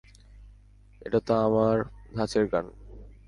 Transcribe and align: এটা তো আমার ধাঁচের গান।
এটা 1.01 1.19
তো 1.19 1.33
আমার 1.37 1.75
ধাঁচের 2.15 2.45
গান। 2.47 2.65